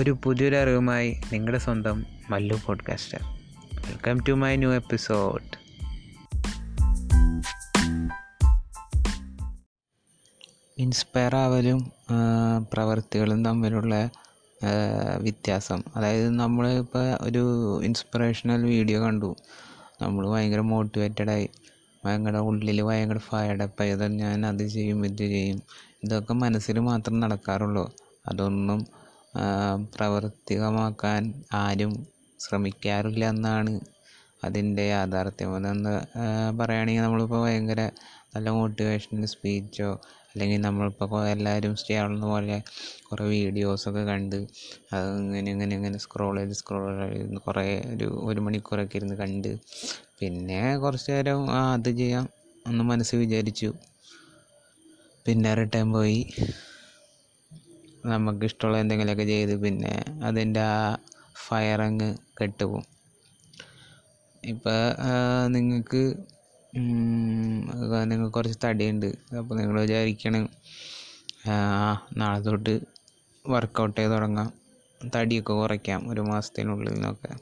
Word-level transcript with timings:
ഒരു 0.00 0.18
പുതിയൊരു 0.24 0.56
അറിവുമായി 0.56 1.20
നിങ്ങളുടെ 1.32 1.58
സ്വന്തം 1.58 2.06
Mallu 2.30 2.56
podcaster 2.66 3.18
welcome 3.88 4.20
to 4.28 4.32
my 4.32 4.56
new 4.56 4.72
episode 4.72 5.44
inspire 10.78 11.36
ആവലും 11.36 11.92
പ്രവൃത്തികളും 12.72 13.44
തമ്മിലുള്ള 13.44 14.10
വ്യത്യാസം. 15.18 15.82
അതായത് 15.96 16.30
നമ്മൾ 16.30 16.68
ഇപ്പോൾ 16.68 17.18
ഒരു 17.20 17.42
ഇൻസ്പിറേഷണൽ 17.84 18.64
വീഡിയോ 18.64 19.02
കണ്ടു. 19.02 19.36
നമ്മൾ 20.02 20.28
ഭയങ്കര 20.30 20.60
മോട്ടിവേറ്റഡായി 20.60 21.50
ഭയങ്കര 22.04 22.36
ഉള്ളിൽ 22.36 22.82
ഭയങ്കര 22.82 23.18
ഫയർഡപ്പ് 23.18 23.82
ആയത് 23.82 24.06
ഞാൻ 24.12 24.46
അത് 24.46 24.66
ചെയ്യും 24.66 25.06
ഇത് 25.06 25.18
ചെയ്യും. 25.18 25.62
ഇതൊക്കെ 26.04 26.34
മനസ്സിൽ 26.34 26.78
മാത്രം 26.78 27.20
നടക്കാറുള്ളൂ. 27.20 27.94
അതൊന്നും 28.28 28.86
പ്രാവർത്തികമാക്കാൻ 29.94 31.22
ആരും 31.54 31.92
ശ്രമിക്കാറില്ല 32.40 33.24
എന്നാണ് 33.34 33.72
അതിന്റെ 34.44 34.84
യാഥാർത്ഥ്യം. 34.88 35.50
അതെന്ന് 35.56 35.94
പറയുകയാണെങ്കിൽ 36.60 37.02
നമ്മളിപ്പോൾ 37.02 37.40
ഭയങ്കര 37.46 37.82
നല്ല 38.34 38.48
മോട്ടിവേഷണൽ 38.50 39.24
സ്പീച്ചോ 39.26 39.90
അല്ലെങ്കിൽ 40.32 40.60
നമ്മളിപ്പോൾ 40.60 41.22
എല്ലാവരും 41.28 41.72
ചെയ്യാവുന്ന 41.76 42.26
പോലെ 42.26 42.56
കുറേ 43.08 43.24
വീഡിയോസൊക്കെ 43.30 44.02
കണ്ട് 44.04 44.36
അത് 44.92 45.08
ഇങ്ങനെ 45.20 45.48
ഇങ്ങനെ 45.50 45.72
ഇങ്ങനെ 45.76 45.98
സ്ക്രോൾ 45.98 46.36
ചെയ്ത് 46.40 46.54
സ്ക്രോൾ 46.60 46.84
ചെയ്ത് 47.14 47.38
കുറേ 47.46 47.64
ഒരു 47.92 48.08
ഒരു 48.28 48.40
മണിക്കൂറൊക്കെ 48.40 48.96
ഇരുന്ന് 48.96 49.16
കണ്ട് 49.16 49.50
പിന്നെ 50.20 50.60
കുറച്ച് 50.82 51.10
നേരം 51.12 51.42
അത് 51.74 51.90
ചെയ്യാം 52.00 52.26
എന്ന് 52.66 52.84
മനസ്സ് 52.84 53.16
വിചാരിച്ചു. 53.16 53.70
പിന്നെ 55.26 55.50
റിട്ടേൺ 55.54 55.88
പോയി. 55.92 56.20
നമുക്ക് 58.06 58.44
ഇഷ്ടമുള്ള 58.44 58.78
എന്തെങ്കിലുമൊക്കെ 58.78 59.24
ചെയ്ത് 59.24 59.54
പിന്നെ 59.62 59.92
അതിന്റെ 60.24 60.60
ആ 60.60 60.96
ഫയറങ്ങ് 61.46 62.08
കെട്ടുപോകും. 62.40 62.84
ഇപ്പോൾ 64.42 64.78
നിങ്ങൾക്ക് 65.48 66.02
നിങ്ങൾക്ക് 68.10 68.34
കുറച്ച് 68.34 68.58
തടിയുണ്ട്. 68.64 69.06
അപ്പോൾ 69.38 69.54
നിങ്ങൾ 69.54 69.80
വിചാരിക്കണം 69.80 70.44
നാളെ 72.16 72.40
തൊട്ട് 72.40 72.74
വർക്കൗട്ട് 73.44 74.00
ചെയ്ത് 74.00 74.12
തുടങ്ങാം. 74.12 74.48
തടിയൊക്കെ 75.14 75.52
കുറയ്ക്കാം 75.52 76.10
ഒരു 76.12 76.20
മാസത്തിനുള്ളിൽ 76.20 76.92
നിന്നൊക്കെ 76.92 77.32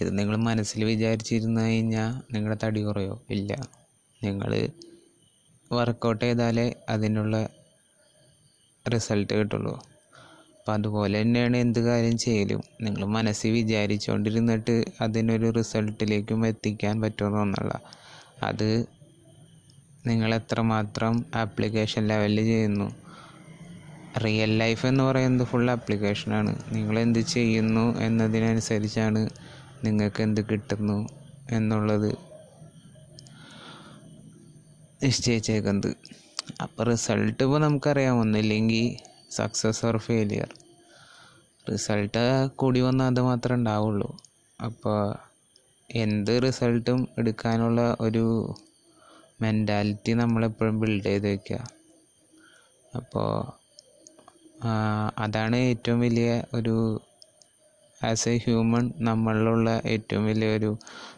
ഇത് 0.00 0.18
നിങ്ങൾ 0.18 0.36
മനസ്സിൽ 0.36 0.84
വിചാരിച്ചിരുന്നു 0.84 1.60
കഴിഞ്ഞാൽ 1.60 2.34
നിങ്ങളുടെ 2.34 2.58
തടി 2.64 2.80
കുറയോ? 2.80 3.22
ഇല്ല. 3.30 3.52
നിങ്ങൾ 4.24 4.52
വർക്കൗട്ട് 5.72 6.24
ചെയ്താലേ 6.24 6.74
അതിനുള്ള 6.88 7.34
റിസൾട്ട് 8.92 9.34
കിട്ടുള്ളൂ. 9.34 9.74
അപ്പം 10.58 10.72
അതുപോലെ 10.72 11.22
തന്നെയാണ് 11.22 11.56
എന്ത് 11.56 11.80
കാര്യം 11.80 12.18
ചെയ്യലും. 12.18 12.62
നിങ്ങൾ 12.80 13.04
മനസ്സിൽ 13.04 13.50
വിചാരിച്ചുകൊണ്ടിരുന്നിട്ട് 13.50 14.84
അതിനൊരു 15.00 15.50
റിസൾട്ടിലേക്കും 15.50 16.46
എത്തിക്കാൻ 16.46 17.00
പറ്റുമെന്നൊന്നല്ല 17.00 17.80
അത് 18.42 18.86
നിങ്ങൾ 20.06 20.34
എത്രമാത്രം 20.34 21.24
ആപ്ലിക്കേഷൻ 21.34 22.08
ലെവലിൽ 22.08 22.36
ചെയ്യുന്നു. 22.36 22.94
റിയൽ 24.24 24.58
ലൈഫ് 24.58 24.86
എന്ന് 24.86 25.04
പറയുന്നത് 25.04 25.46
ഫുൾ 25.46 25.70
ആപ്ലിക്കേഷനാണ് 25.70 26.58
നിങ്ങൾ 26.72 26.98
എന്ത് 26.98 27.18
ചെയ്യുന്നു 27.18 27.98
എന്നതിനനുസരിച്ചാണ് 27.98 29.30
നിങ്ങൾക്ക് 29.84 30.22
എന്ത് 30.22 30.40
കിട്ടുന്നു 30.40 31.08
എന്നുള്ളത് 31.50 32.18
നിശ്ചയിച്ചേക്കുന്നത്. 35.02 35.96
അപ്പോൾ 36.62 36.84
റിസൾട്ട് 36.84 37.42
ഇപ്പോൾ 37.42 37.60
നമുക്കറിയാം. 37.60 38.20
ഒന്നില്ലെങ്കിൽ 38.20 38.86
സക്സസ് 39.30 39.86
ഓർ 39.86 39.96
ഫെയിലിയർ 39.96 40.50
റിസൾട്ട് 41.70 42.24
കൂടി 42.56 42.80
വന്നാൽ 42.80 43.06
അത് 43.06 43.20
മാത്രമേ 43.20 43.58
ഉണ്ടാവുള്ളൂ. 43.58 44.10
അപ്പോൾ 44.60 44.98
എന്ത് 45.90 46.42
റിസൾട്ടും 46.42 47.08
എടുക്കാനുള്ള 47.18 47.96
ഒരു 48.00 48.24
മെന്റാലിറ്റി 49.40 50.12
നമ്മളെപ്പോഴും 50.12 50.80
ബിൽഡ് 50.80 51.04
ചെയ്ത് 51.04 51.28
വയ്ക്കുക 51.28 51.60
അപ്പോൾ 52.96 53.30
അതാണ് 55.18 55.56
ഏറ്റവും 55.56 56.00
വലിയ 56.00 56.44
ഒരു 56.54 56.74
ആസ് 58.00 58.28
എ 58.28 58.36
ഹ്യൂമൺ 58.36 58.92
നമ്മളിലുള്ള 58.98 59.82
ഏറ്റവും 59.84 60.26
വലിയൊരു 60.26 60.70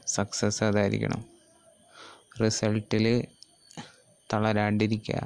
സക്സസ് 0.06 0.65
അതായിരിക്കണം 0.65 1.25
റിസൾട്ടിൽ 2.42 3.06
തളരാണ്ടിരിക്കുക. 4.32 5.20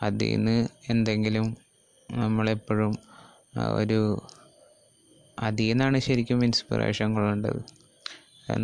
അതിൽ 0.00 0.30
നിന്ന് 0.32 0.56
എന്തെങ്കിലും 0.90 1.46
നമ്മളെപ്പോഴും 2.08 2.92
ഒരു 3.80 4.00
അതിൽ 5.38 5.68
നിന്നാണ് 5.68 5.98
ശരിക്കും 6.06 6.40
ഇൻസ്പിറേഷൻ 6.46 7.08
കൊള്ളേണ്ടത്. 7.16 7.60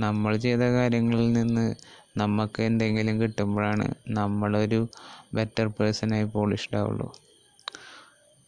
നമ്മൾ 0.05 0.33
ചെയ്ത 0.45 0.65
കാര്യങ്ങളിൽ 0.77 1.29
നിന്ന് 1.39 1.67
നമുക്ക് 2.19 2.61
എന്തെങ്കിലും 2.63 3.17
കിട്ടുമ്പോഴാണ് 3.23 3.87
നമ്മളൊരു 4.19 4.81
ബെറ്റർ 5.37 5.67
പേഴ്സണായി 5.77 6.27
പോളിഷ്ഡ് 6.35 6.79
ആവുള്ളൂ 6.81 7.09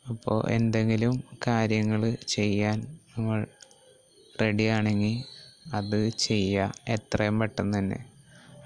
അപ്പോൾ 0.07 0.39
എന്തെങ്കിലും 0.57 1.15
കാര്യങ്ങൾ 1.47 2.03
ചെയ്യാൻ 2.35 2.79
നമ്മൾ 3.13 3.41
റെഡിയാണെങ്കിൽ 4.43 5.15
അത് 5.75 5.99
ചെയ്യുക 6.27 6.63
എത്രയും 6.95 7.37
പെട്ടെന്ന് 7.41 7.79
തന്നെ. 7.79 7.99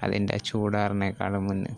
അതിന്റെ 0.03 0.37
ചൂടാറിനേക്കാളും 0.47 1.43
മുന്നേ. 1.47 1.73